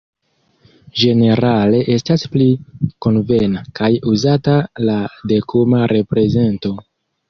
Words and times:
Ĝenerale 1.01 1.81
estas 1.97 2.25
pli 2.37 2.49
konvena 3.07 3.65
kaj 3.83 3.93
uzata 4.17 4.59
la 4.91 5.01
dekuma 5.37 5.89
reprezento. 5.99 6.79